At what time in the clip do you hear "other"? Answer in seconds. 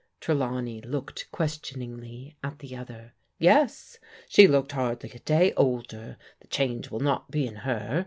2.75-3.13